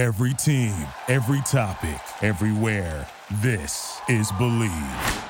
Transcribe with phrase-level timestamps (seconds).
[0.00, 0.72] Every team,
[1.08, 3.06] every topic, everywhere.
[3.42, 5.26] This is Bleav.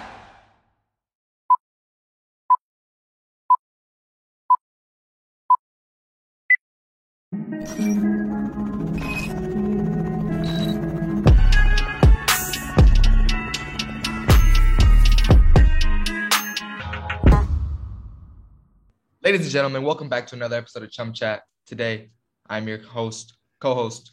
[19.24, 21.42] Ladies and gentlemen, welcome back to another episode of Chum Chat.
[21.66, 22.10] Today,
[22.48, 24.12] I'm your host, co-host,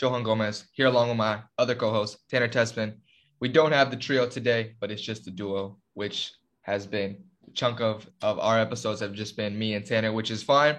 [0.00, 2.94] Johan Gomez, here along with my other co-host, Tanner Tessmann.
[3.38, 6.32] We don't have the trio today, but it's just a duo, which
[6.62, 10.30] has been a chunk of, of our episodes have just been me and Tanner, which
[10.30, 10.76] is fine.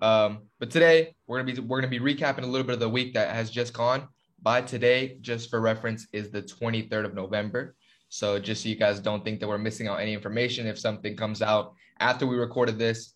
[0.00, 2.88] Um, but today we're gonna be we're gonna be recapping a little bit of the
[2.88, 4.08] week that has just gone.
[4.42, 7.76] By today, just for reference, is the 23rd of November.
[8.08, 11.16] So just so you guys don't think that we're missing out any information, if something
[11.16, 13.14] comes out after we recorded this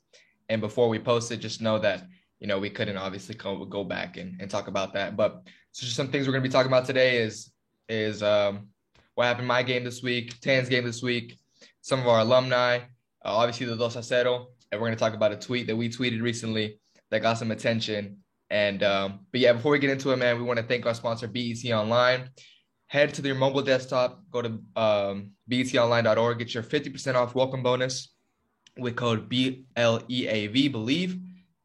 [0.48, 2.06] and before we post it, just know that
[2.40, 5.16] you know we couldn't obviously go, go back and, and talk about that.
[5.16, 7.52] But so just some things we're gonna be talking about today is
[7.88, 8.68] is um,
[9.14, 11.38] what happened my game this week, Tan's game this week,
[11.82, 12.78] some of our alumni,
[13.24, 15.88] uh, obviously the Dos a Cero, and we're gonna talk about a tweet that we
[15.88, 18.18] tweeted recently that got some attention.
[18.48, 20.94] And um, but yeah, before we get into it, man, we want to thank our
[20.94, 22.28] sponsor BetOnline.
[22.86, 28.12] Head to your mobile desktop, go to um, betonline.org, get your 50% off welcome bonus
[28.76, 31.20] with code BLEAV, believe.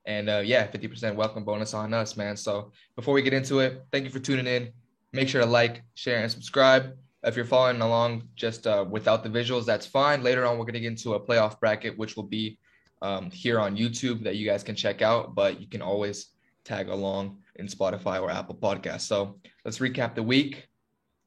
[0.05, 2.37] And uh, yeah, 50% welcome bonus on us, man.
[2.37, 4.71] So before we get into it, thank you for tuning in.
[5.13, 6.93] Make sure to like, share, and subscribe.
[7.23, 10.21] If you're following along just uh, without the visuals, that's fine.
[10.21, 12.59] Later on, we're going to get into a playoff bracket, which will be
[13.01, 16.27] um, here on YouTube that you guys can check out, but you can always
[16.63, 19.01] tag along in Spotify or Apple Podcasts.
[19.01, 20.67] So let's recap the week.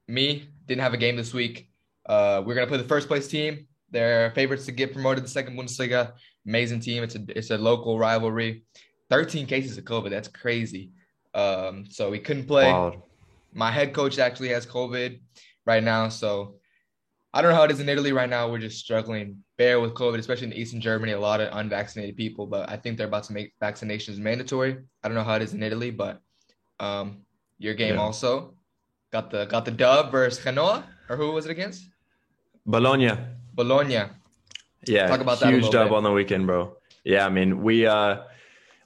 [0.06, 1.70] Me didn't have a game this week.
[2.06, 3.66] Uh, we're going to play the first place team.
[3.90, 6.12] They're favorites to get promoted to the second Bundesliga.
[6.48, 7.02] Amazing team.
[7.02, 8.64] It's a it's a local rivalry.
[9.10, 10.10] 13 cases of COVID.
[10.10, 10.90] That's crazy.
[11.34, 12.72] Um, so we couldn't play.
[12.72, 13.02] Wild.
[13.52, 15.20] My head coach actually has COVID
[15.66, 16.08] right now.
[16.08, 16.54] So
[17.34, 18.50] I don't know how it is in Italy right now.
[18.50, 21.12] We're just struggling bare with COVID, especially in Eastern Germany.
[21.12, 24.78] A lot of unvaccinated people, but I think they're about to make vaccinations mandatory.
[25.02, 26.20] I don't know how it is in Italy, but
[26.80, 27.18] um,
[27.58, 28.00] your game Yeah.
[28.00, 28.54] also
[29.12, 31.88] got the got the dub versus Genoa, or who was it against?
[32.64, 33.12] Bologna.
[33.54, 34.04] Bologna.
[34.86, 35.08] Yeah.
[35.08, 35.96] Talk about that huge dub bit.
[35.96, 36.76] on the weekend, bro.
[37.04, 38.22] Yeah, I mean, we uh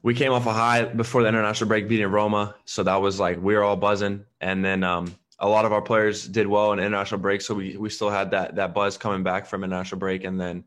[0.02, 3.40] we came off a high before the international break beating Roma, so that was like
[3.40, 6.78] we were all buzzing and then um a lot of our players did well in
[6.78, 10.24] international break, so we we still had that that buzz coming back from international break
[10.24, 10.64] and then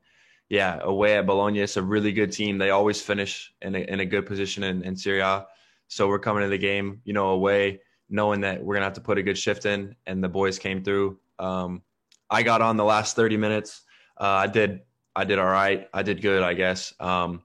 [0.49, 2.57] yeah, away at Bologna, it's a really good team.
[2.57, 5.47] They always finish in a, in a good position in, in Serie A.
[5.87, 9.01] So we're coming to the game, you know, away, knowing that we're gonna have to
[9.01, 11.19] put a good shift in, and the boys came through.
[11.39, 11.81] Um,
[12.29, 13.81] I got on the last 30 minutes.
[14.19, 14.81] Uh, I did
[15.15, 15.87] I did all right.
[15.93, 16.93] I did good, I guess.
[16.99, 17.43] Um,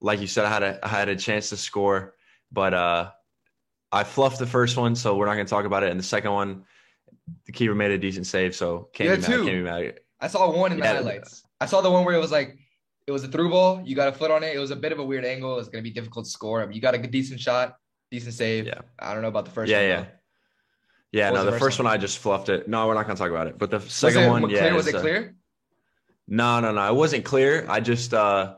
[0.00, 2.14] like you said, I had a I had a chance to score,
[2.50, 3.10] but uh,
[3.92, 5.90] I fluffed the first one, so we're not going to talk about it.
[5.90, 6.64] And the second one,
[7.46, 9.26] the keeper made a decent save, so can't Yeah, be mad.
[9.28, 9.44] two.
[9.44, 10.00] Can't be mad.
[10.20, 10.94] I saw one in the Yeah.
[10.94, 11.44] highlights.
[11.60, 12.56] I saw the one where it was like
[13.06, 13.82] it was a through ball.
[13.84, 14.54] You got a foot on it.
[14.54, 15.58] It was a bit of a weird angle.
[15.58, 16.68] It's gonna be difficult to score.
[16.72, 17.76] You got a decent shot,
[18.10, 18.66] decent save.
[18.66, 18.80] Yeah.
[18.98, 19.86] I don't know about the first Yeah, one.
[19.88, 20.00] yeah.
[20.02, 20.06] though.
[21.12, 21.84] Yeah, What no, the the first first one?
[21.86, 22.66] one I just fluffed it.
[22.68, 23.58] No, we're not going to talk about it.
[23.58, 24.64] But the Was second it one, clear?
[24.64, 25.36] yeah, was it clear?
[26.28, 26.88] No, no, no.
[26.88, 27.66] It wasn't clear.
[27.68, 28.56] I just uh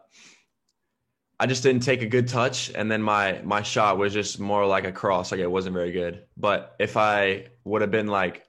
[1.38, 4.66] I just didn't take a good touch and then my my shot was just more
[4.66, 6.24] like a cross, like it wasn't very good.
[6.36, 8.44] But if I would have been like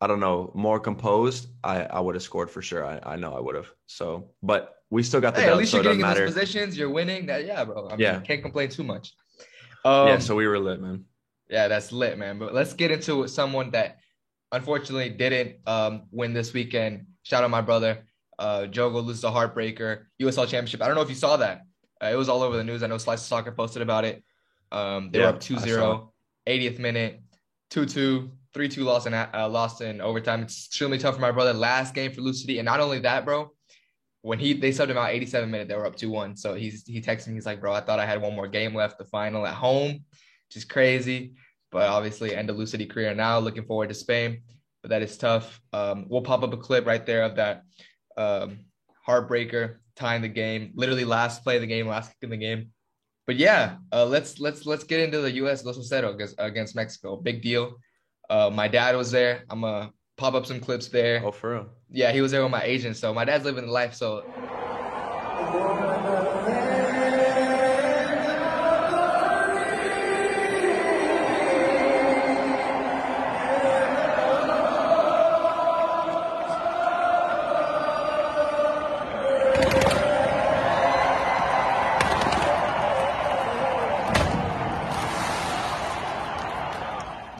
[0.00, 2.84] I don't know, more composed, I I would have scored for sure.
[2.84, 3.70] I I know I would have.
[3.86, 6.78] So, but we still got the Hey, at least so you're getting in those positions.
[6.78, 7.26] You're winning.
[7.26, 7.88] That yeah, bro.
[7.88, 8.20] I mean, Yeah.
[8.20, 9.14] can't complain too much.
[9.84, 11.04] Um, yeah, so we were lit, man.
[11.48, 12.38] Yeah, that's lit, man.
[12.38, 13.98] But let's get into someone that
[14.52, 17.06] unfortunately didn't um, win this weekend.
[17.24, 18.04] Shout out my brother.
[18.38, 20.04] Uh, Jogo loses a heartbreaker.
[20.22, 20.82] USL Championship.
[20.82, 21.62] I don't know if you saw that.
[22.02, 22.82] Uh, it was all over the news.
[22.82, 24.22] I know Slice of Soccer posted about it.
[24.72, 26.10] Um, they Yeah, were up 2-0,
[26.46, 27.20] 80th minute,
[27.70, 30.42] 2 2, 3 2 loss in, uh, lost in overtime.
[30.42, 31.52] It's extremely tough for my brother.
[31.52, 32.58] Last game for Lou City.
[32.58, 33.52] And not only that, bro,
[34.22, 36.36] when he they subbed him out 87 minute, they were up 2 1.
[36.36, 38.74] So he's he texted me, he's like, bro, I thought I had one more game
[38.74, 41.34] left, the final at home, which is crazy.
[41.70, 43.38] But obviously, end of Lou City career now.
[43.38, 44.42] Looking forward to Spain,
[44.84, 45.62] but that is tough.
[45.72, 47.62] Um, we'll pop up a clip right there of that
[48.18, 48.66] um,
[49.08, 52.68] heartbreaker tying the game, literally last play of the game, last kick in the game.
[53.26, 55.64] But yeah, uh, let's let's let's get into the U.S.
[55.64, 57.16] Los Cero against, against Mexico.
[57.16, 57.76] Big deal.
[58.28, 59.44] Uh, my dad was there.
[59.48, 61.22] I'm gonna pop up some clips there.
[61.24, 61.66] Oh, for real.
[61.90, 62.98] Yeah, he was there with my agent.
[62.98, 63.94] So my dad's living the life.
[63.94, 64.22] So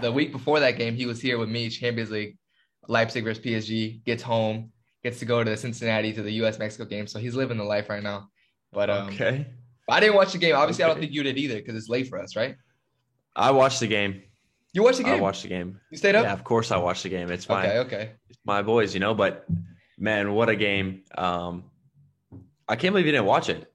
[0.04, 2.36] the week before that game, he was here with me, Champions League,
[2.88, 4.04] Leipzig versus PSG.
[4.04, 4.70] Gets home,
[5.02, 6.58] gets to go to the Cincinnati to the U.S.
[6.58, 7.06] Mexico game.
[7.06, 8.28] So he's living the life right now.
[8.70, 9.46] But um, okay.
[9.88, 10.54] I didn't watch the game.
[10.54, 12.56] Obviously, I don't think you did either because it's late for us, right?
[13.34, 14.22] I watched the game.
[14.74, 15.14] You watched the game?
[15.14, 15.80] I watched the game.
[15.90, 16.24] you stayed up.
[16.24, 17.30] Yeah, of course I watched the game.
[17.30, 18.10] It's my okay, okay.
[18.28, 19.14] It's my boys, you know.
[19.14, 19.46] But
[19.98, 21.04] man, what a game!
[21.16, 21.64] Um,
[22.68, 23.72] I can't believe you didn't watch it.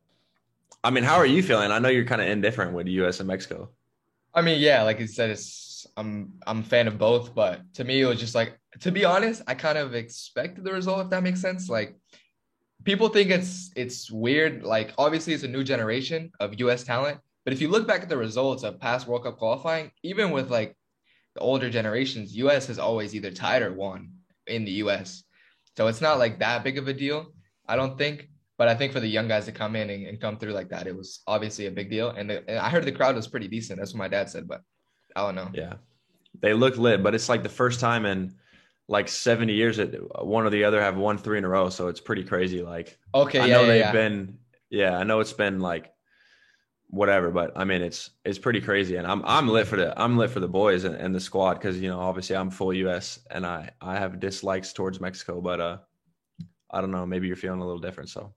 [0.84, 1.72] I mean, how are you feeling?
[1.72, 3.20] I know you're kind of indifferent with the U.S.
[3.20, 3.70] and Mexico.
[4.34, 7.84] I mean, yeah, like you said, it's I'm I'm a fan of both, but to
[7.84, 11.10] me, it was just like to be honest, I kind of expected the result, if
[11.10, 11.70] that makes sense.
[11.70, 11.96] Like
[12.84, 14.64] people think it's it's weird.
[14.64, 16.84] Like obviously, it's a new generation of U.S.
[16.84, 20.32] talent, but if you look back at the results of past World Cup qualifying, even
[20.32, 20.76] with like
[21.36, 22.68] the older generations, U.S.
[22.68, 24.12] has always either tied or won
[24.48, 25.24] in the U.S.
[25.78, 27.34] So it's not like that big of a deal,
[27.68, 28.30] I don't think.
[28.58, 30.68] But I think for the young guys to come in and, and come through like
[30.70, 32.10] that, it was obviously a big deal.
[32.10, 33.80] And, the, and I heard the crowd was pretty decent.
[33.80, 34.62] That's what my dad said, but
[35.16, 35.52] I don't know.
[35.54, 35.76] Yeah,
[36.42, 38.36] they look lit, but it's like the first time in
[38.88, 41.70] like 70 years that one or the other have won three in a row.
[41.70, 42.62] So it's pretty crazy.
[42.62, 43.92] Like Okay, I yeah, know yeah, they've yeah.
[43.92, 44.40] been,
[44.70, 45.94] yeah, I know it's been like
[46.90, 50.18] whatever, but I mean it's it's pretty crazy, and I'm I'm lit for the I'm
[50.18, 53.20] lit for the boys and, and the squad because you know obviously I'm full U.S.
[53.32, 55.78] and I I have dislikes towards Mexico, but uh
[56.72, 58.10] I don't know maybe you're feeling a little different.
[58.10, 58.34] So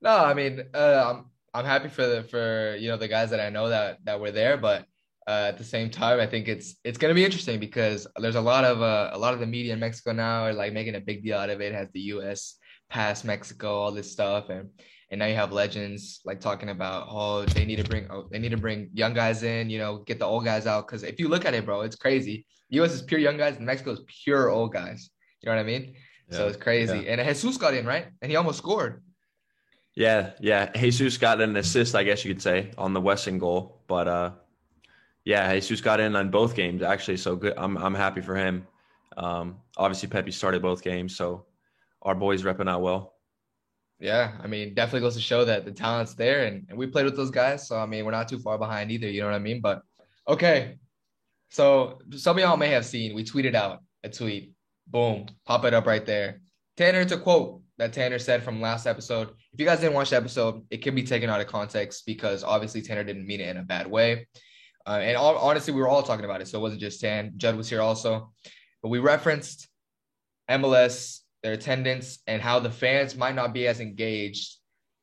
[0.00, 3.40] No, I mean, uh, I'm I'm happy for the for you know the guys that
[3.40, 4.86] I know that that were there, but
[5.26, 8.40] uh, at the same time, I think it's it's gonna be interesting because there's a
[8.40, 11.00] lot of uh, a lot of the media in Mexico now are like making a
[11.00, 11.72] big deal out of it.
[11.72, 12.56] it has the U.S.
[12.90, 14.70] past Mexico, all this stuff, and
[15.10, 18.38] and now you have legends like talking about oh they need to bring oh they
[18.38, 21.20] need to bring young guys in, you know, get the old guys out because if
[21.20, 22.46] you look at it, bro, it's crazy.
[22.70, 22.92] U.S.
[22.92, 25.10] is pure young guys, and Mexico is pure old guys.
[25.40, 25.94] You know what I mean?
[26.30, 27.08] So it's crazy.
[27.08, 29.02] And Jesus got in right, and he almost scored.
[29.94, 33.82] yeah, yeah, Jesus got an assist, I guess you could say, on the Weston goal,
[33.86, 34.30] but uh
[35.24, 37.54] yeah, Jesus got in on both games actually, so good.
[37.56, 38.66] I'm I'm happy for him.
[39.16, 41.46] Um, obviously Pepi started both games, so
[42.02, 43.14] our boys repping out well.
[44.00, 47.04] Yeah, I mean, definitely goes to show that the talent's there, and, and we played
[47.04, 47.68] with those guys.
[47.68, 49.08] So I mean, we're not too far behind either.
[49.08, 49.60] You know what I mean?
[49.60, 49.82] But
[50.26, 50.78] okay,
[51.50, 54.52] so some of y'all may have seen we tweeted out a tweet.
[54.88, 56.40] Boom, pop it up right there.
[56.76, 59.28] Tanner, a quote that Tanner said from last episode.
[59.52, 62.42] If you guys didn't watch the episode, it can be taken out of context because
[62.42, 64.26] obviously Tanner didn't mean it in a bad way.
[64.86, 67.32] Uh, and all, honestly, we were all talking about it, so it wasn't just Tan.
[67.36, 68.32] Judd was here also,
[68.82, 69.68] but we referenced
[70.50, 74.56] MLS, their attendance, and how the fans might not be as engaged,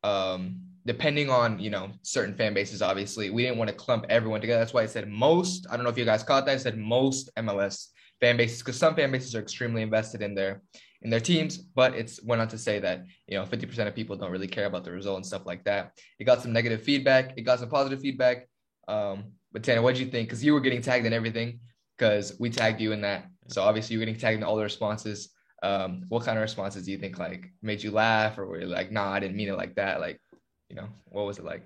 [0.03, 2.81] um, depending on you know certain fan bases.
[2.81, 4.59] Obviously, we didn't want to clump everyone together.
[4.59, 5.67] That's why I said most.
[5.69, 6.53] I don't know if you guys caught that.
[6.53, 7.87] I said most MLS
[8.19, 10.61] fan bases because some fan bases are extremely invested in their
[11.01, 14.17] in their teams, but it's went on to say that you know 50% of people
[14.17, 15.93] don't really care about the result and stuff like that.
[16.19, 17.33] It got some negative feedback.
[17.37, 18.47] It got some positive feedback.
[18.87, 20.27] Um, but Tanner, what do you think?
[20.27, 21.59] Because you were getting tagged in everything
[21.97, 23.25] because we tagged you in that.
[23.47, 25.29] So obviously you're getting tagged in all the responses.
[25.61, 28.67] Um, what kind of responses do you think like made you laugh or were you
[28.67, 29.99] like, nah, I didn't mean it like that?
[29.99, 30.21] Like,
[30.69, 31.63] you know, what was it like?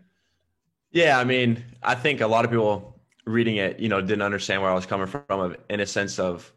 [0.92, 4.62] Yeah, I mean, I think a lot of people reading it, you know, didn't understand
[4.62, 6.52] where I was coming from of in a sense of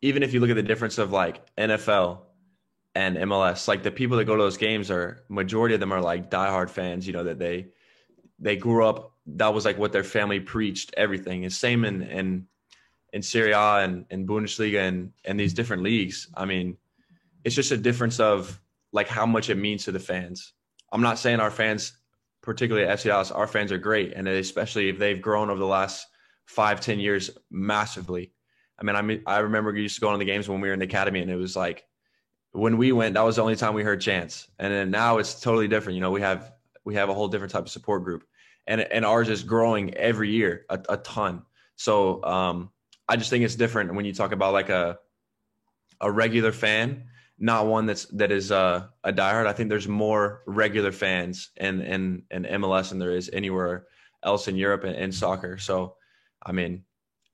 [0.00, 2.20] even if you look at the difference of like NFL
[2.94, 6.00] and MLS, like the people that go to those games are majority of them are
[6.00, 7.68] like diehard fans, you know, that they
[8.38, 11.44] they grew up that was like what their family preached, everything.
[11.44, 12.46] And same in in
[13.12, 16.28] in Serie A and, and Bundesliga and and these different leagues.
[16.34, 16.76] I mean,
[17.44, 18.60] it's just a difference of
[18.92, 20.52] like how much it means to the fans.
[20.90, 21.92] I'm not saying our fans
[22.42, 25.66] particularly at FC Dallas, our fans are great, and especially if they've grown over the
[25.66, 26.06] last
[26.46, 28.32] five, ten years massively.
[28.78, 30.74] I mean, I mean, I remember used to go on the games when we were
[30.74, 31.84] in the academy, and it was like
[32.50, 34.48] when we went, that was the only time we heard chants.
[34.58, 35.94] And then now it's totally different.
[35.94, 36.52] You know, we have
[36.84, 38.24] we have a whole different type of support group,
[38.66, 41.42] and and ours is growing every year a, a ton.
[41.76, 42.70] So um,
[43.08, 44.98] I just think it's different when you talk about like a
[46.00, 47.04] a regular fan
[47.42, 49.46] not one that's that is uh, a diehard.
[49.46, 53.86] I think there's more regular fans in in in MLS than there is anywhere
[54.22, 55.58] else in Europe in, in soccer.
[55.58, 55.96] So,
[56.46, 56.84] I mean,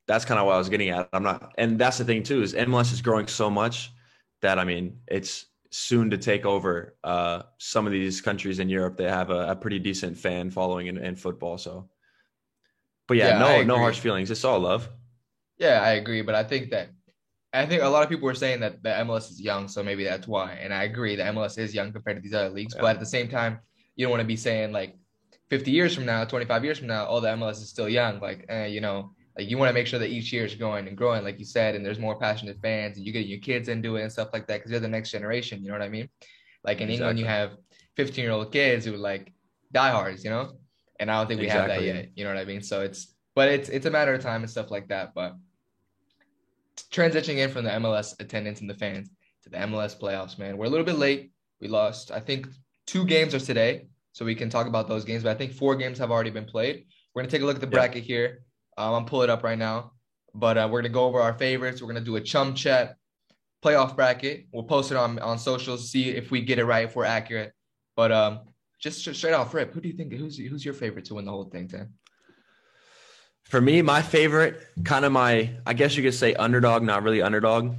[0.07, 1.11] that's kind of what I was getting at.
[1.13, 3.93] I'm not, and that's the thing too is MLS is growing so much
[4.41, 8.97] that I mean it's soon to take over uh, some of these countries in Europe.
[8.97, 11.59] They have a, a pretty decent fan following in, in football.
[11.59, 11.89] So,
[13.07, 14.31] but yeah, Yeah, no no harsh feelings.
[14.31, 14.89] It's all love.
[15.59, 16.91] Yeah, I agree, but I think that
[17.53, 20.05] I think a lot of people were saying that the MLS is young, so maybe
[20.05, 20.53] that's why.
[20.53, 22.83] And I agree the MLS is young compared to these other leagues, Yeah.
[22.83, 23.61] but at the same time,
[23.97, 24.97] you don't want to be saying like
[25.49, 28.21] 50 years from now, 25 years from now, oh, the MLS is still young.
[28.21, 30.89] Like, eh, you know, like you want to make sure that each year is growing
[30.89, 33.69] and growing, like you said, and there's more passionate fans, and you get your kids
[33.69, 35.63] into it and stuff like that because they're the next generation.
[35.63, 36.09] You know what I mean?
[36.65, 37.53] Like in England, you have
[37.97, 39.33] 15 year old kids who like
[39.71, 40.55] diehards, you know,
[40.99, 42.09] and I don't think we have that yet.
[42.17, 42.63] You know what I mean?
[42.63, 45.15] So it's, but it's it's a matter of time and stuff like that.
[45.15, 45.37] But
[46.91, 49.09] transitioning in from the MLS attendance and the fans
[49.45, 50.59] to the MLS playoffs, man.
[50.59, 51.31] We're a little bit late.
[51.61, 52.49] We lost, I think,
[52.89, 55.23] two games are today, so we can talk about those games.
[55.23, 56.87] But I think four games have already been played.
[57.15, 58.43] We're gonna take a look at the bracket here.
[58.79, 59.93] Um, I'm pulling it up right now,
[60.35, 61.83] but uh, we're gonna go over our favorites.
[61.83, 62.97] We're gonna do a chum chat
[63.63, 64.47] playoff bracket.
[64.53, 67.53] We'll post it on on socials, see if we get it right, if we're accurate.
[67.97, 68.41] But um,
[68.79, 71.33] just straight off rip, who do you think who's who's your favorite to win the
[71.33, 71.93] whole thing, Tan?
[73.43, 77.23] For me, my favorite, kind of my, I guess you could say underdog, not really
[77.23, 77.75] underdog.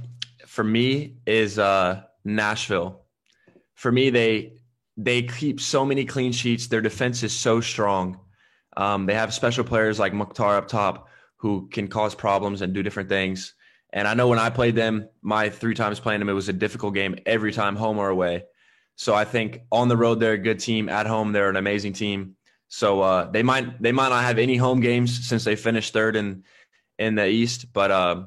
[0.46, 3.06] For me, is uh, Nashville.
[3.74, 4.60] For me, they
[4.98, 6.66] they keep so many clean sheets.
[6.66, 8.19] Their defense is so strong.
[8.76, 12.82] Um, they have special players like Mukhtar up top who can cause problems and do
[12.82, 13.54] different things.
[13.92, 16.52] And I know when I played them, my three times playing them, it was a
[16.52, 18.44] difficult game every time, home or away.
[18.96, 20.88] So I think on the road they're a good team.
[20.88, 22.36] At home they're an amazing team.
[22.68, 26.14] So uh, they might they might not have any home games since they finished third
[26.14, 26.44] in
[26.98, 28.24] in the East, but uh,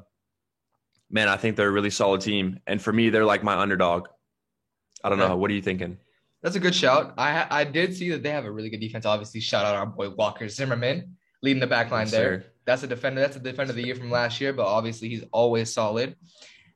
[1.08, 2.58] man, I think they're a really solid team.
[2.66, 4.08] And for me, they're like my underdog.
[5.02, 5.36] I don't know.
[5.36, 5.98] What are you thinking?
[6.44, 7.14] That's a good shout.
[7.16, 9.06] I I did see that they have a really good defense.
[9.06, 12.42] Obviously, shout out our boy Walker Zimmerman leading the back line yes, there.
[12.42, 12.50] Sir.
[12.66, 13.22] That's a defender.
[13.22, 16.16] That's a defender of the year from last year, but obviously he's always solid.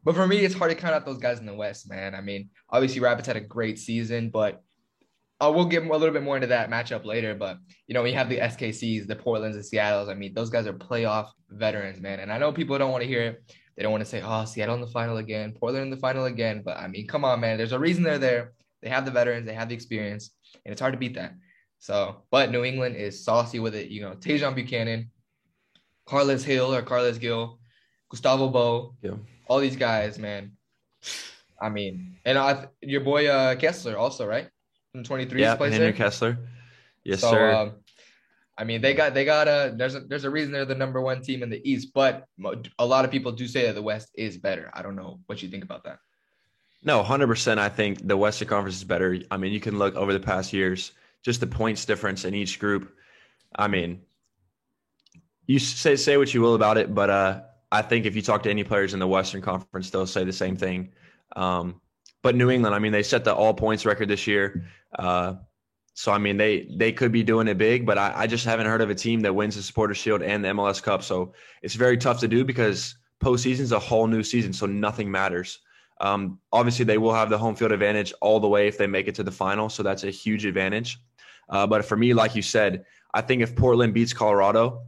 [0.05, 2.15] But for me, it's hard to count out those guys in the West, man.
[2.15, 4.63] I mean, obviously Rapids had a great season, but
[5.39, 7.35] uh, we'll get a little bit more into that matchup later.
[7.35, 10.09] But you know, we have the SKCs, the Portlands, and Seattle's.
[10.09, 12.21] I mean, those guys are playoff veterans, man.
[12.21, 13.55] And I know people don't want to hear it.
[13.77, 16.25] They don't want to say, "Oh, Seattle in the final again, Portland in the final
[16.25, 17.59] again." But I mean, come on, man.
[17.59, 18.53] There's a reason they're there.
[18.83, 20.31] They have the veterans, they have the experience,
[20.65, 21.35] and it's hard to beat that.
[21.79, 23.89] So, but New England is saucy with it.
[23.89, 25.11] You know, Tajon Buchanan,
[26.07, 27.59] Carlos Hill or Carlos Gil,
[28.09, 29.17] Gustavo Bou, yeah.
[29.47, 30.53] all these guys, man.
[31.61, 34.49] I mean, and I, your boy uh, Kessler also, right?
[34.93, 35.93] From 23 yeah, Henry there?
[35.93, 36.39] Kessler.
[37.05, 37.53] Yes, so, sir.
[37.53, 37.73] Um,
[38.57, 41.01] I mean, they got they got a there's a there's a reason they're the number
[41.01, 42.27] one team in the East, but
[42.79, 44.71] a lot of people do say that the West is better.
[44.75, 45.99] I don't know what you think about that.
[46.83, 47.59] No, hundred percent.
[47.59, 49.19] I think the Western Conference is better.
[49.31, 50.93] I mean, you can look over the past years,
[51.23, 52.93] just the points difference in each group.
[53.57, 54.03] I mean,
[55.47, 57.41] you say say what you will about it, but uh,
[57.73, 60.33] I think if you talk to any players in the Western Conference, they'll say the
[60.33, 60.93] same thing.
[61.35, 61.81] Um,
[62.23, 64.67] but New England, I mean, they set the all points record this year.
[64.97, 65.35] Uh,
[65.95, 68.67] so I mean, they they could be doing it big, but I, I, just haven't
[68.67, 71.03] heard of a team that wins the Supporter Shield and the MLS Cup.
[71.03, 75.11] So it's very tough to do because postseason is a whole new season, so nothing
[75.11, 75.59] matters.
[76.01, 79.09] Um, obviously, they will have the home field advantage all the way if they make
[79.09, 80.99] it to the final, so that's a huge advantage.
[81.49, 84.83] Uh, but for me, like you said, I think if Portland beats Colorado,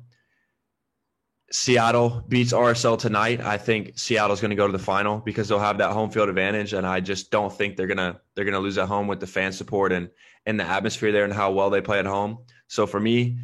[1.53, 5.59] Seattle beats RSL tonight, I think Seattle's going to go to the final because they'll
[5.59, 8.79] have that home field advantage, and I just don't think they're gonna they're gonna lose
[8.79, 10.09] at home with the fan support and
[10.47, 12.39] and the atmosphere there and how well they play at home.
[12.69, 13.39] So for me,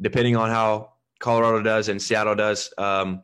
[0.00, 3.22] depending on how Colorado does and Seattle does um,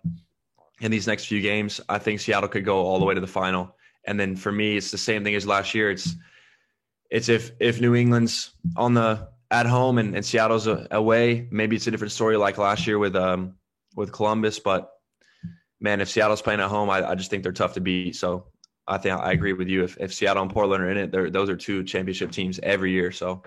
[0.81, 3.27] in these next few games, I think Seattle could go all the way to the
[3.27, 3.77] final.
[4.09, 5.91] And then for me, it's the same thing as last year.
[5.91, 6.17] It's
[7.11, 11.87] it's if if New England's on the at home and, and Seattle's away, maybe it's
[11.87, 13.57] a different story like last year with um
[13.95, 14.59] with Columbus.
[14.59, 14.91] But
[15.79, 18.17] man, if Seattle's playing at home, I, I just think they're tough to beat.
[18.17, 18.47] So
[18.87, 19.85] I think I agree with you.
[19.85, 23.13] If, if Seattle and Portland are in it, those are two championship teams every year.
[23.13, 23.43] So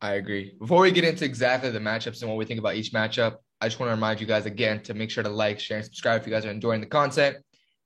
[0.00, 0.54] I agree.
[0.60, 3.66] Before we get into exactly the matchups and what we think about each matchup, I
[3.66, 6.20] just want to remind you guys again to make sure to like, share, and subscribe
[6.20, 7.38] if you guys are enjoying the content.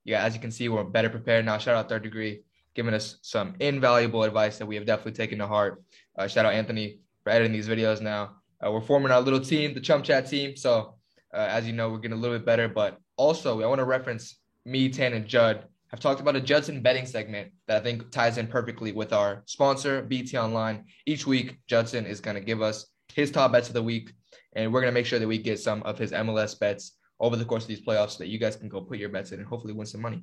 [0.05, 1.59] Yeah, as you can see, we're better prepared now.
[1.59, 2.43] Shout out Third Degree,
[2.75, 5.83] giving us some invaluable advice that we have definitely taken to heart.
[6.19, 8.37] Uh, shout out Anthony for editing these videos now.
[8.65, 10.57] Uh, we're forming our little team, the Chum Chat team.
[10.57, 10.95] So
[11.33, 12.69] uh, as you know, we're getting a little bit better.
[12.69, 15.65] But also, I want to reference me, Tan, and Judd.
[15.93, 19.43] I've talked about a Judson betting segment that I think ties in perfectly with our
[19.47, 20.85] sponsor, BetOnline.
[21.07, 24.13] Each week, Judson is going to give us his top bets of the week,
[24.55, 27.37] and we're going to make sure that we get some of his MLS bets over
[27.37, 29.39] the course of these playoffs so that you guys can go put your bets in
[29.39, 30.23] and hopefully win some money.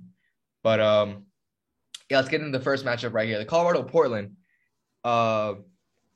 [0.64, 1.26] But um,
[2.10, 3.38] yeah, let's get into the first matchup right here.
[3.38, 4.36] The Colorado Portland.
[5.04, 5.56] Uh,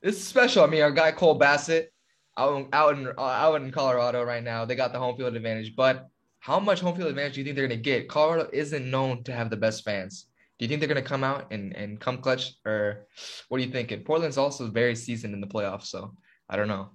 [0.01, 0.63] is special.
[0.63, 1.93] I mean, our guy Cole Bassett
[2.37, 4.65] out, out in uh, out in Colorado right now.
[4.65, 6.07] They got the home field advantage, but
[6.39, 8.09] how much home field advantage do you think they're going to get?
[8.09, 10.25] Colorado isn't known to have the best fans.
[10.57, 13.07] Do you think they're going to come out and, and come clutch, or
[13.47, 14.03] what are you thinking?
[14.03, 16.13] Portland's also very seasoned in the playoffs, so
[16.49, 16.91] I don't know.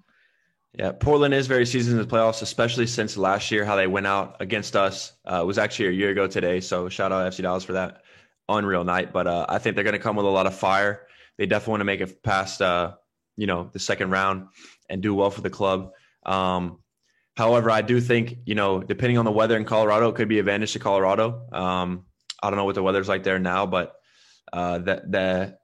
[0.77, 4.07] Yeah, Portland is very seasoned in the playoffs, especially since last year how they went
[4.07, 5.13] out against us.
[5.25, 8.03] Uh, was actually a year ago today, so shout out to FC Dallas for that
[8.51, 9.11] unreal night.
[9.11, 11.07] But uh, I think they're going to come with a lot of fire.
[11.39, 12.93] They definitely want to make it past, uh,
[13.39, 14.49] you know, the second round
[14.91, 15.93] and do well for the club.
[16.27, 16.81] Um,
[17.39, 20.39] however, I do think you know, depending on the weather in Colorado, it could be
[20.39, 21.49] advantage to Colorado.
[21.53, 22.05] Um,
[22.43, 23.95] I don't know what the weather's like there now, but
[24.53, 25.57] uh, the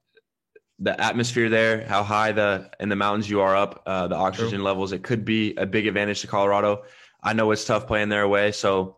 [0.83, 4.59] the atmosphere there, how high the in the mountains you are up, uh, the oxygen
[4.59, 4.65] True.
[4.65, 6.83] levels, it could be a big advantage to Colorado.
[7.23, 8.97] I know it's tough playing their way, so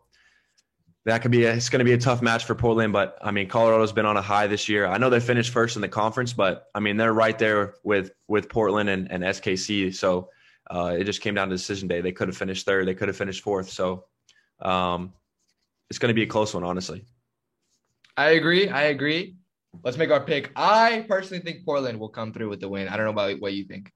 [1.05, 3.29] that could be a, it's going to be a tough match for Portland, but I
[3.29, 4.87] mean Colorado's been on a high this year.
[4.87, 8.11] I know they finished first in the conference, but I mean they're right there with
[8.27, 9.93] with Portland and, and SKC.
[9.93, 10.29] So
[10.71, 12.01] uh, it just came down to decision day.
[12.01, 13.69] They could have finished third, they could have finished fourth.
[13.69, 14.05] So
[14.59, 15.13] um,
[15.91, 17.05] it's going to be a close one, honestly.
[18.17, 18.69] I agree.
[18.69, 19.35] I agree.
[19.83, 20.51] Let's make our pick.
[20.55, 22.87] I personally think Portland will come through with the win.
[22.87, 23.91] I don't know about what you think.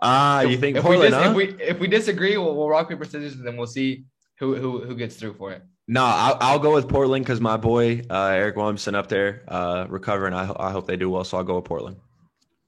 [0.00, 1.14] Ah, uh, you think if Portland?
[1.14, 1.30] We dis- huh?
[1.30, 4.04] If we if we disagree, we'll, we'll rock paper scissors, and then we'll see
[4.38, 5.62] who who who gets through for it.
[5.90, 9.86] No, I'll, I'll go with Portland because my boy uh, Eryk Williamson up there uh,
[9.88, 10.34] recovering.
[10.34, 11.96] I, I hope they do well, so I'll go with Portland.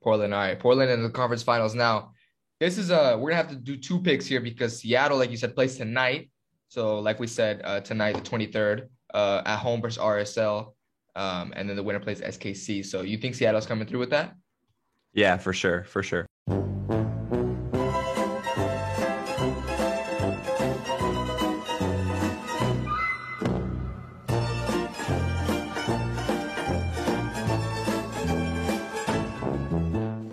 [0.03, 0.59] Portland, all right.
[0.59, 1.75] Portland in the conference finals.
[1.75, 2.13] Now,
[2.59, 5.37] this is a we're gonna have to do two picks here because Seattle, like you
[5.37, 6.31] said, plays tonight.
[6.69, 10.73] So, like we said, uh, tonight the twenty third, uh, at home versus RSL,
[11.17, 12.85] um, and then the winner plays SKC.
[12.85, 14.35] So, you think Seattle's coming through with that?
[15.13, 16.27] Yeah, for sure, for sure.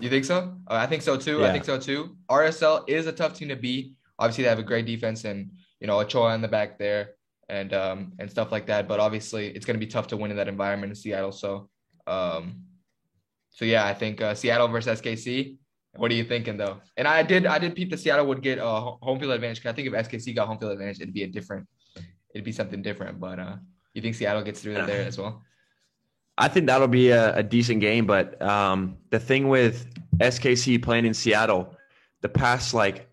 [0.08, 0.56] You think so?
[0.70, 1.40] Uh, I think so too.
[1.40, 1.48] Yeah.
[1.48, 2.16] I think so too.
[2.32, 3.92] RSL is a tough team to beat.
[4.18, 7.16] Obviously, they have a great defense and you know Ochoa in the back there
[7.50, 8.88] and um and stuff like that.
[8.88, 11.32] But obviously, it's going to be tough to win in that environment in Seattle.
[11.32, 11.70] So,
[12.06, 12.62] um,
[13.50, 15.58] so yeah, I think uh, Seattle versus SKC.
[15.96, 16.78] What are you thinking though?
[16.96, 19.64] And I did I did peep that Seattle would get a uh, home field advantage.
[19.64, 21.68] Cause I think if SKC got home field advantage, it'd be a different,
[22.34, 23.20] it'd be something different.
[23.20, 23.56] But uh,
[23.94, 25.42] you think Seattle gets through there as well?
[26.38, 29.88] I think that'll be a, a decent game, but um, the thing with
[30.20, 31.76] SKC playing in Seattle,
[32.22, 33.07] the past like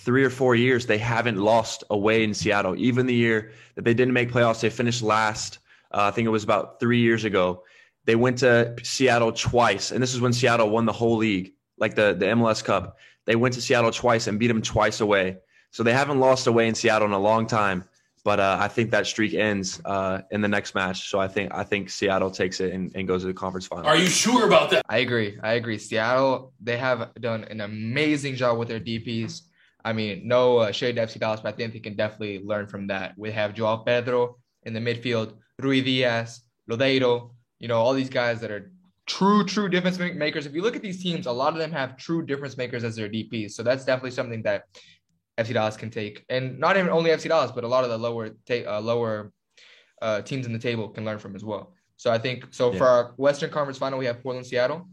[0.00, 2.74] three or four years, they haven't lost away in Seattle.
[2.76, 5.58] Even the year that they didn't make playoffs, they finished last.
[5.92, 7.64] Uh, I think it was about three years ago.
[8.06, 11.94] They went to Seattle twice, and this is when Seattle won the whole league, like
[11.94, 12.96] the the MLS Cup.
[13.26, 15.36] They went to Seattle twice and beat them twice away.
[15.70, 17.84] So they haven't lost away in Seattle in a long time.
[18.24, 21.08] But uh, I think that streak ends uh, in the next match.
[21.08, 23.86] So I think I think Seattle takes it and, and goes to the conference final.
[23.86, 24.84] Are you sure about that?
[24.88, 25.38] I agree.
[25.42, 25.78] I agree.
[25.78, 29.42] Seattle, they have done an amazing job with their DPs.
[29.84, 32.66] I mean, no uh, shade to FC Dallas, but I think they can definitely learn
[32.66, 33.14] from that.
[33.16, 36.40] We have Joao Pedro in the midfield, Ruidíaz,
[36.70, 38.72] Lodeiro, you know, all these guys that are
[39.06, 40.46] true, true difference makers.
[40.46, 42.96] If you look at these teams, a lot of them have true difference makers as
[42.96, 43.52] their DPs.
[43.52, 44.64] So that's definitely something that
[45.38, 47.96] FC Dallas can take, and not even only FC Dallas, but a lot of the
[47.98, 49.32] lower ta- uh, lower
[50.02, 51.72] uh, teams in the table can learn from as well.
[51.96, 52.78] So I think so Yeah.
[52.78, 54.88] for our Western Conference final, we have Portland, Seattle.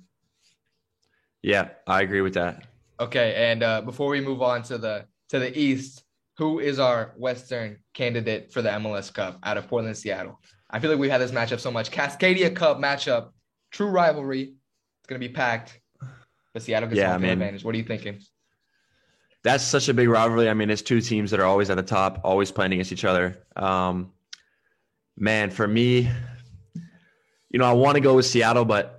[1.42, 2.67] Yeah, I agree with that.
[3.00, 6.04] Okay, and uh, before we move on to the to the East,
[6.38, 10.40] who is our Western candidate for the MLS Cup out of Portland, Seattle?
[10.70, 11.92] I feel like we had this matchup so much.
[11.92, 13.32] Cascadia Cup matchup,
[13.72, 14.42] true rivalry.
[14.44, 15.80] It's gonna be packed,
[16.54, 17.64] but Seattle gets Yeah, home advantage.
[17.64, 18.20] What are you thinking?
[19.44, 20.50] That's such a big rivalry.
[20.50, 23.06] I mean, it's two teams that are always at the top, always playing against each
[23.06, 23.38] other.
[23.56, 24.12] Um,
[25.16, 26.10] man, for me,
[27.50, 28.97] you know, I want to go with Seattle, but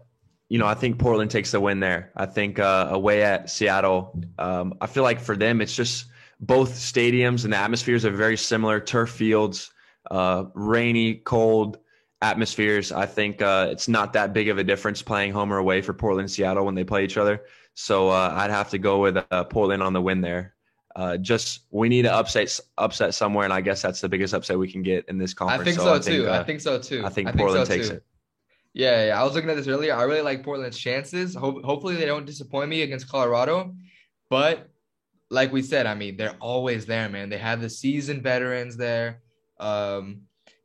[0.49, 2.11] you know, I think Portland takes the win there.
[2.17, 6.07] I think uh, away at Seattle, um, I feel like for them, it's just
[6.41, 8.81] both stadiums and the atmospheres are very similar.
[8.81, 9.71] Turf fields,
[10.11, 11.79] uh, rainy, cold
[12.23, 12.93] atmospheres.
[12.93, 15.93] I think uh, it's not that big of a difference playing home or away for
[15.93, 17.43] Portland Seattle when they play each other.
[17.75, 20.55] So uh, I'd have to go with uh, Portland on the win there.
[20.97, 24.59] Uh, just we need to upset upset somewhere, and I guess that's the biggest upset
[24.59, 25.61] we can get in this conference.
[25.61, 26.29] I think so, I too.
[26.31, 27.05] I think so too.
[27.05, 28.03] I think Portland takes it.
[28.79, 29.93] Yeah, yeah, I was looking at this earlier.
[29.93, 31.35] I really like Portland's chances.
[31.35, 33.75] Ho- hopefully, they don't disappoint me against Colorado.
[34.31, 34.69] But
[35.31, 37.29] like we said, I mean, they're always there, man.
[37.29, 39.21] They have the seasoned veterans there.
[39.59, 40.21] Um,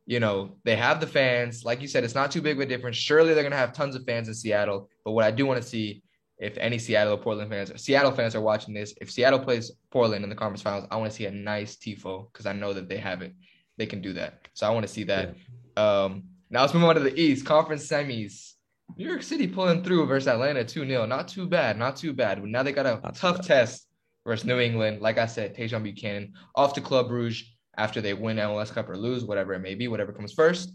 [0.06, 1.64] you know, they have the fans.
[1.64, 2.96] Like you said, it's not too big of a difference.
[2.96, 4.88] Surely they're gonna have tons of fans in Seattle.
[5.04, 6.04] But what I do want to see,
[6.38, 9.72] if any Seattle or Portland fans, or Seattle fans are watching this, if Seattle plays
[9.90, 12.72] Portland in the conference finals, I want to see a nice tifo because I know
[12.74, 13.34] that they have it.
[13.76, 14.46] They can do that.
[14.54, 15.34] So I want to see that.
[15.76, 18.52] Um, now let's move on to the East Conference semis.
[18.96, 21.06] New York City pulling through versus Atlanta 2 0.
[21.06, 21.78] Not too bad.
[21.78, 22.40] Not too bad.
[22.40, 23.88] But now they got a Not tough test
[24.26, 25.00] versus New England.
[25.00, 27.42] Like I said, Tajon Buchanan off to Club Brugge
[27.76, 30.72] after they win MLS Cup or lose, whatever it may be, whatever comes first.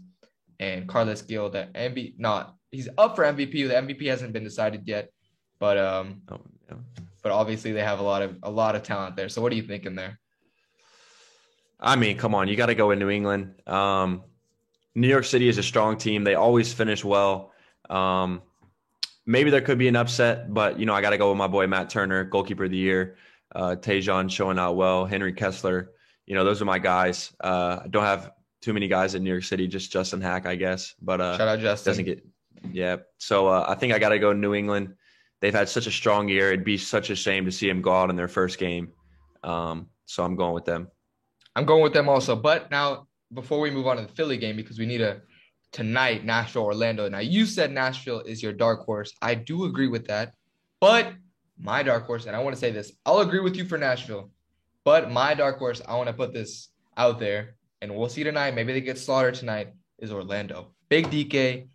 [0.58, 3.68] And Carlos Gil, the MV, not he's up for MVP.
[3.68, 5.10] The MVP hasn't been decided yet,
[5.58, 6.76] but um, Oh, yeah.
[7.22, 9.28] but obviously they have a lot of a lot of talent there.
[9.28, 10.18] So what are you thinking there?
[11.78, 13.54] I mean, come on, you got to go in New England.
[13.66, 14.24] Um,
[14.94, 16.24] New York City is a strong team.
[16.24, 17.52] They always finish well.
[17.88, 18.42] Um,
[19.26, 21.46] maybe there could be an upset, but you know, I got to go with my
[21.46, 23.16] boy Matt Turner, goalkeeper of the year.
[23.54, 25.06] Uh, Tajon showing out well.
[25.06, 25.90] Henry Kessler.
[26.26, 27.32] You know, those are my guys.
[27.42, 30.54] Uh, I don't have too many guys in New York City, just Justin Haak, I
[30.54, 30.94] guess.
[31.00, 31.90] But uh, Shout out Justin.
[31.90, 32.24] doesn't get
[32.72, 32.96] yeah.
[33.18, 34.94] So uh, I think I got to go New England.
[35.40, 36.48] They've had such a strong year.
[36.48, 38.92] It'd be such a shame to see them go out in their first game.
[39.42, 40.88] Um, so I'm going with them.
[41.56, 42.36] I'm going with them also.
[42.36, 45.22] But now before we move on to the Philly game, because we need a
[45.72, 47.08] tonight Nashville Orlando.
[47.08, 49.12] Now you said Nashville is your dark horse.
[49.22, 50.34] I do agree with that,
[50.80, 51.12] but
[51.58, 54.30] my dark horse, and I want to say this, I'll agree with you for Nashville,
[54.84, 58.54] but my dark horse, I want to put this out there, and we'll see tonight.
[58.54, 59.72] Maybe they get slaughtered tonight.
[59.98, 61.68] Is Orlando big DK,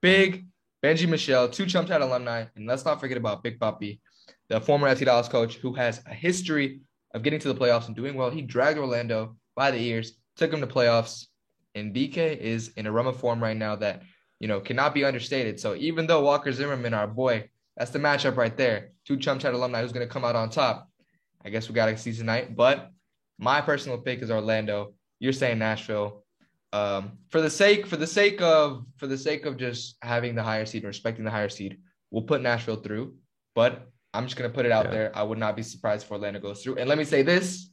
[0.00, 0.46] big
[0.82, 4.00] Benji Michel, two Chum Chat alumni, and let's not forget about Big Papi,
[4.48, 6.80] the former FC Dallas coach who has a history
[7.14, 8.30] of getting to the playoffs and doing well.
[8.30, 11.26] He dragged Orlando by the ears, took them to playoffs,
[11.74, 14.02] and DK is in a run of form right now that
[14.40, 15.58] you know cannot be understated.
[15.60, 18.90] So even though Walker Zimmerman, our boy, that's the matchup right there.
[19.04, 20.88] Two Chum Chat alumni who's going to come out on top.
[21.44, 22.56] I guess we got to see tonight.
[22.56, 22.90] But
[23.38, 24.94] my personal pick is Orlando.
[25.20, 26.24] You're saying Nashville.
[26.72, 30.42] Um, for the sake for the sake of for the sake of just having the
[30.42, 31.78] higher seed and respecting the higher seed,
[32.10, 33.14] we'll put Nashville through.
[33.54, 34.90] But I'm just gonna put it out yeah.
[34.90, 35.12] there.
[35.16, 36.76] I would not be surprised if Orlando goes through.
[36.76, 37.70] And let me say this: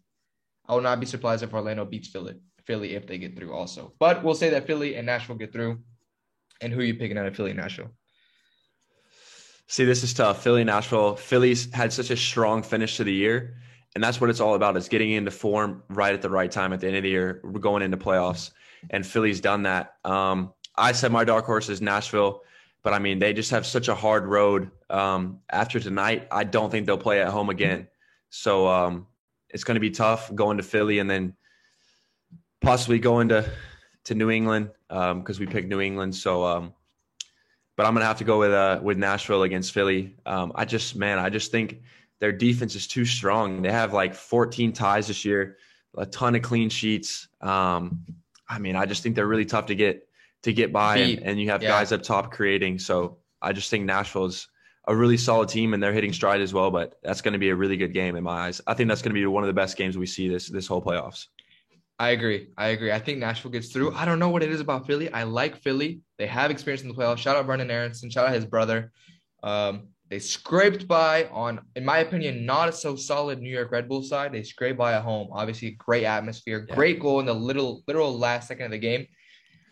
[0.67, 2.35] I would not be surprised if Orlando beats Philly.
[2.65, 3.93] Philly if they get through also.
[3.99, 5.79] But we'll say that Philly and Nashville get through.
[6.61, 7.91] And who are you picking out of Philly and Nashville?
[9.67, 10.43] See, this is tough.
[10.43, 11.15] Philly, Nashville.
[11.15, 13.57] Philly's had such a strong finish to the year,
[13.95, 16.73] and that's what it's all about: is getting into form right at the right time
[16.73, 17.41] at the end of the year.
[17.43, 18.51] We're going into playoffs,
[18.89, 19.95] and Philly's done that.
[20.03, 22.41] Um, I said my dark horse is Nashville,
[22.83, 24.69] but I mean they just have such a hard road.
[24.89, 27.87] Um, after tonight, I don't think they'll play at home again,
[28.29, 29.07] so um,
[29.49, 31.35] it's going to be tough going to Philly and then
[32.63, 33.49] possibly going to
[34.05, 36.15] to New England because um, we picked New England.
[36.15, 36.73] So um,
[37.75, 40.15] but I'm gonna have to go with uh, with Nashville against Philly.
[40.25, 41.81] Um, I just man, I just think
[42.19, 43.61] their defense is too strong.
[43.61, 45.57] They have like 14 ties this year,
[45.97, 47.27] a ton of clean sheets.
[47.41, 48.05] Um,
[48.47, 50.07] I mean, I just think they're really tough to get
[50.43, 51.69] to get by, and, and, you have yeah.
[51.69, 52.77] guys up top creating.
[52.77, 54.47] So I just think Nashville is
[54.87, 56.69] a really solid team, and they're hitting stride as well.
[56.69, 58.61] But that's going to be a really good game in my eyes.
[58.67, 60.67] I think that's going to be one of the best games we see this this
[60.67, 61.27] whole playoffs.
[61.99, 62.47] I agree.
[62.57, 62.91] I agree.
[62.91, 63.93] I think Nashville gets through.
[63.93, 65.11] I don't know what it is about Philly.
[65.11, 66.01] I like Philly.
[66.17, 67.19] They have experience in the playoffs.
[67.19, 68.09] Shout out Brenden Aaronson.
[68.09, 68.91] Shout out his brother.
[69.43, 73.87] Um, they scraped by on, in my opinion, not a so solid New York Red
[73.87, 74.31] Bull side.
[74.31, 75.29] They scraped by at home.
[75.31, 76.75] Obviously, great atmosphere, yeah.
[76.75, 79.07] great goal in the little literal last second of the game.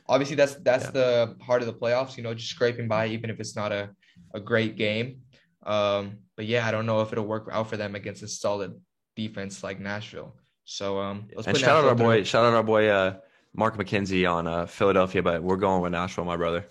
[0.08, 0.92] Obviously, that's that's yeah.
[0.92, 2.18] the heart of the playoffs.
[2.18, 3.90] You know, just scraping by, even if it's not a
[4.34, 5.22] a great game.
[5.64, 8.74] Um, but yeah, I don't know if it'll work out for them against a solid
[9.16, 10.36] defense like Nashville.
[10.72, 13.16] So um, let's and shout out our boy, shout out our boy uh,
[13.54, 16.66] Mark McKenzie on uh, Philadelphia, but we're going with Nashville, my brother.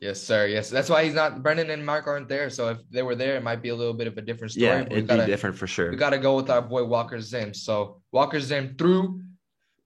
[0.00, 0.48] Yes, sir.
[0.48, 1.40] Yes, that's why he's not.
[1.40, 2.50] Brenden and Mark aren't there.
[2.50, 4.66] So if they were there, it might be a little bit of a different story.
[4.66, 5.88] Yeah, it'd gotta, be different for sure.
[5.92, 7.54] We got to go with our boy Walker Zim.
[7.54, 9.22] So Walker Zim through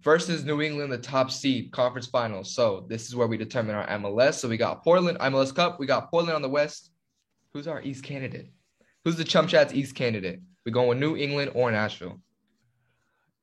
[0.00, 2.54] versus New England, the top seed conference finals.
[2.54, 4.34] So this is where we determine our MLS.
[4.34, 5.78] So we got Portland MLS Cup.
[5.78, 6.90] We got Portland on the West.
[7.52, 8.50] Who's our East candidate?
[9.04, 10.40] Who's the Chum Chat's East candidate?
[10.64, 12.18] We going with New England or Nashville?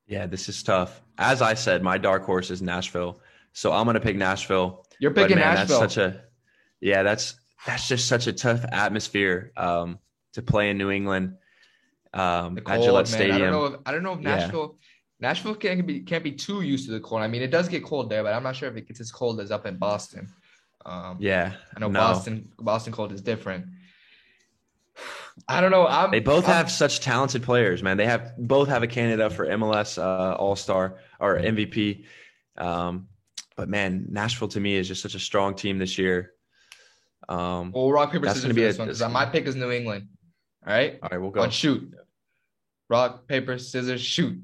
[0.08, 1.02] Yeah, this is tough.
[1.18, 3.20] As I said, my dark horse is Nashville,
[3.54, 4.86] so I'm gonna pick Nashville.
[5.00, 5.80] You're picking man, Nashville.
[5.80, 6.22] That's such a
[6.80, 7.04] yeah.
[7.04, 10.00] That's that's just such a tough atmosphere um,
[10.34, 11.38] to play in New England
[12.13, 13.13] um, cold, at Gillette man.
[13.13, 13.36] Stadium.
[13.36, 15.28] I don't know if I don't know if Nashville yeah.
[15.28, 17.22] Nashville can't be can't be too used to the cold.
[17.22, 19.12] I mean, it does get cold there, but I'm not sure if it gets as
[19.12, 20.28] cold as up in Boston.
[20.86, 22.00] Um, yeah, I know no.
[22.00, 23.65] Boston Boston cold is different.
[25.48, 25.86] I don't know.
[25.86, 27.98] I'm, they both I'm, have such talented players, man.
[27.98, 32.06] They have both have a candidate for MLS uh, All Star or MVP.
[32.58, 33.10] Um,
[33.56, 36.34] but man, Nashville to me is just such a strong team this year.
[37.28, 40.08] Um, well, rock paper scissors for this one because my pick is New England.
[40.65, 41.00] All right.
[41.02, 41.41] All right, we'll go.
[41.41, 41.93] On shoot.
[42.89, 44.39] Rock paper scissors shoot.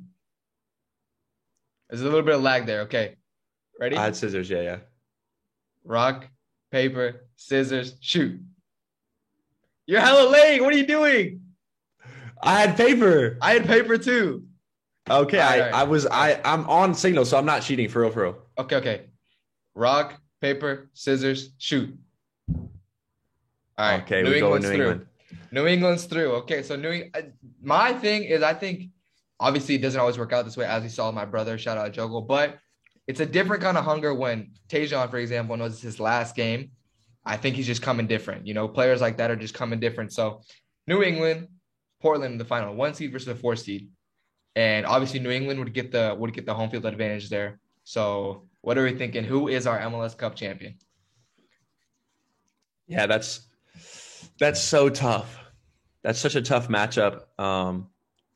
[1.90, 2.82] There's a little bit of lag there.
[2.82, 3.18] Okay.
[3.80, 3.98] Ready?
[3.98, 4.50] I had scissors.
[4.50, 4.78] Yeah, yeah.
[5.84, 6.28] Rock
[6.72, 8.40] paper scissors shoot.
[9.86, 10.62] You're hella late.
[10.62, 11.42] What are you doing?
[12.42, 13.38] I had paper.
[13.42, 14.46] I had paper too.
[15.10, 15.74] Okay, I, right.
[15.74, 18.38] I was I I'm on signal, so I'm not cheating for real, for real.
[18.58, 19.02] Okay, okay.
[19.76, 21.98] Rock, paper, scissors, shoot.
[22.50, 22.70] All
[23.78, 24.02] right.
[24.04, 24.90] Okay, New we England's go New through.
[24.92, 25.08] England.
[25.52, 26.32] New England's through.
[26.34, 27.12] Okay, so New England.
[27.16, 27.22] Uh,
[27.62, 28.90] my thing is I think
[29.40, 31.58] obviously it doesn't always work out this way, as we saw my brother.
[31.58, 32.60] Shout out Jogo, but
[33.08, 36.72] it's a different kind of hunger when Tajon, for example, knows it's his last game
[37.26, 38.48] I think he's just coming different.
[38.48, 40.12] You know, players like that are just coming different.
[40.14, 40.42] So
[40.88, 41.48] New England,
[42.02, 43.90] Portland the final, one seed versus the four seed.
[44.56, 47.60] And obviously New England would get the would get the home field advantage there.
[47.84, 49.24] So what are we thinking?
[49.24, 50.76] Who is our MLS Cup champion?
[52.88, 53.48] Yeah, that's
[54.40, 55.40] that's so tough.
[56.04, 57.24] That's such a tough matchup.
[57.40, 57.88] Um,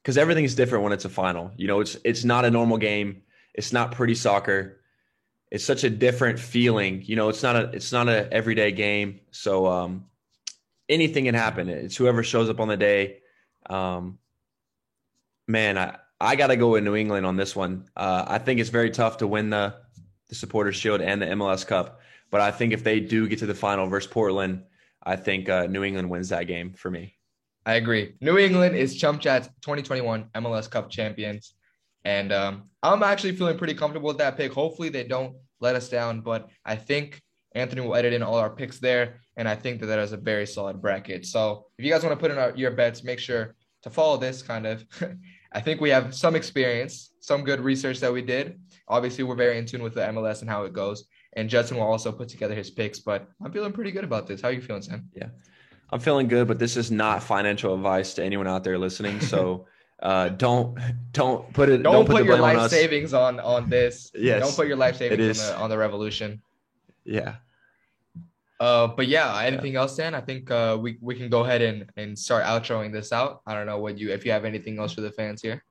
[0.02, 1.52] because everything's different when it's a final.
[1.58, 3.24] You know, it's it's not a normal game.
[3.56, 4.82] It's not pretty soccer
[5.56, 7.02] it's such a different feeling.
[7.06, 9.22] You know, it's not a it's not a everyday game.
[9.32, 10.06] So um,
[10.90, 11.70] anything can happen.
[11.70, 13.20] It's whoever shows up on the day.
[13.70, 14.20] Um,
[15.48, 17.88] man, I I got to go with New England on this one.
[17.96, 19.76] Uh, I think it's very tough to win the
[20.28, 22.02] the Supporters Shield and the MLS Cup.
[22.32, 24.64] But I think if they do get to the final versus Portland,
[25.04, 27.16] I think uh, New England wins that game for me.
[27.66, 28.16] I agree.
[28.20, 31.54] New England is Chum Chat's 2021 MLS Cup champions.
[32.04, 34.52] And um, I'm actually feeling pretty comfortable with that pick.
[34.52, 37.22] Hopefully, they don't let us down, but I think
[37.54, 39.22] Anthony will edit in all our picks there.
[39.38, 41.26] And I think that that is a very solid bracket.
[41.26, 44.18] So if you guys want to put in our, your bets, make sure to follow
[44.18, 44.86] this kind of.
[45.54, 48.60] I think we have some experience, some good research that we did.
[48.90, 51.06] Obviously, we're very in tune with the MLS and how it goes.
[51.38, 54.42] And Justin will also put together his picks, but I'm feeling pretty good about this.
[54.42, 55.10] How are you feeling, Sam?
[55.14, 55.30] Yeah,
[55.92, 59.22] I'm feeling good, but this is not financial advice to anyone out there listening.
[59.22, 59.68] So
[60.02, 60.78] uh, don't
[61.12, 61.84] don't put it.
[61.84, 64.12] Don't, don't put, put your life savings on on this.
[64.14, 66.42] Yes, don't put your life savings on the, on the revolution.
[67.04, 67.36] Yeah.
[68.60, 69.82] Uh, but yeah, anything yeah.
[69.82, 70.16] else, Dan?
[70.16, 73.42] I think uh, we we can go ahead and and start outroing this out.
[73.46, 75.64] I don't know what you if you have anything else for the fans here.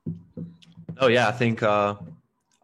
[0.99, 1.95] Oh yeah, I think uh,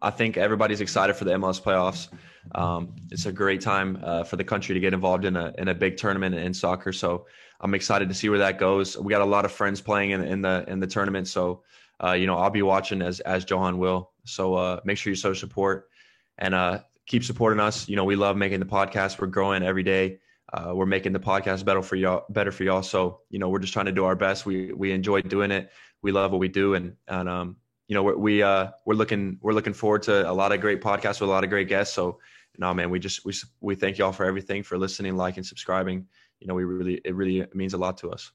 [0.03, 2.09] I think everybody's excited for the MLS playoffs.
[2.55, 5.68] Um, it's a great time uh, for the country to get involved in a in
[5.68, 6.92] a big tournament in soccer.
[6.92, 7.27] So
[7.61, 8.96] I'm excited to see where that goes.
[8.96, 11.62] We got a lot of friends playing in, in the in the tournament, so
[12.03, 14.12] uh, you know I'll be watching as as Johan will.
[14.25, 15.88] So uh, make sure you show support
[16.38, 17.88] and uh, keep supporting us.
[17.88, 19.20] You know we love making the podcast.
[19.20, 20.20] We're growing every day.
[20.53, 22.25] Uh, we're making the podcast better for y'all.
[22.31, 22.83] Better for y'all.
[22.83, 24.46] So you know we're just trying to do our best.
[24.46, 25.70] We we enjoy doing it.
[26.03, 27.57] We love what we do, and and um
[27.88, 30.81] you know we're, we uh we're looking we're looking forward to a lot of great
[30.81, 31.94] podcasts with a lot of great guests.
[31.94, 32.20] So
[32.57, 36.07] no man, we just we we thank y'all for everything for listening, liking, subscribing.
[36.40, 38.33] You know we really it really means a lot to us.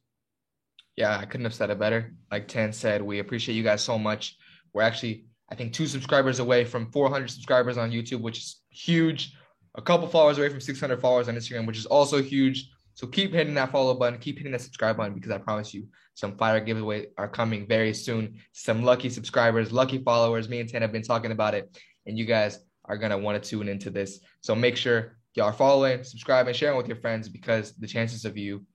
[0.96, 2.14] Yeah, I couldn't have said it better.
[2.32, 4.38] Like Tan said, we appreciate you guys so much.
[4.74, 9.34] We're actually I think two subscribers away from 400 subscribers on YouTube, which is huge.
[9.76, 12.70] A couple followers away from 600 followers on Instagram, which is also huge.
[12.94, 15.88] So keep hitting that follow button, keep hitting that subscribe button because I promise you
[16.14, 18.40] some fire giveaway are coming very soon.
[18.54, 20.48] Some lucky subscribers, lucky followers.
[20.48, 23.50] Me and Tan have been talking about it, and you guys are gonna want to
[23.50, 24.22] tune into this.
[24.40, 28.38] So make sure y'all are following, subscribing, sharing with your friends because the chances of
[28.38, 28.66] you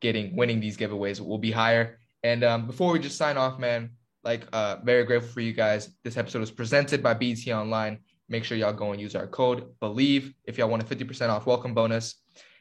[0.00, 1.98] getting winning these giveaways will be higher.
[2.22, 3.90] And um, before we just sign off, man,
[4.22, 5.96] like uh, very grateful for you guys.
[6.04, 7.98] This episode was presented by BetOnline.
[8.28, 11.46] Make sure y'all go and use our code BLEAV if y'all want a 50% off
[11.46, 12.16] welcome bonus.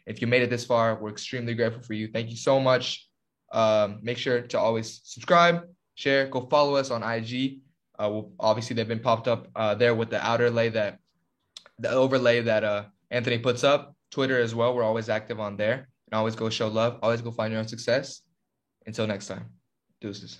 [0.06, 2.08] If you made it this far, we're extremely grateful for you.
[2.08, 3.08] Thank you so much.
[3.52, 5.64] Um, make sure to always subscribe,
[5.96, 7.60] share, go follow us on IG.
[7.98, 11.00] Uh, we'll, obviously, they've been popped up uh, there with the outer lay that
[11.78, 13.96] the overlay that uh, Anthony puts up.
[14.12, 14.74] Twitter as well.
[14.74, 15.88] We're always active on there.
[16.12, 17.00] And always go show love.
[17.02, 18.22] Always go find your own success.
[18.86, 19.46] Until next time,
[20.02, 20.40] deuces.